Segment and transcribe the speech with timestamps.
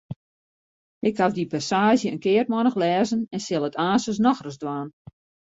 [1.09, 4.89] Ik haw dy passaazje in kearmannich lêzen en sil it aanstens noch ris dwaan.